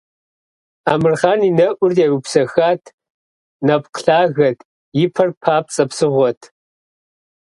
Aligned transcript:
Амырхъан 0.91 1.39
и 1.49 1.51
нэӀур 1.57 1.91
еупсэхат, 2.05 2.83
нэпкъ 3.65 3.97
лъагэт, 4.03 4.59
и 5.03 5.05
пэр 5.13 5.29
папцӀэ 5.41 5.85
псыгъуэт. 5.89 6.41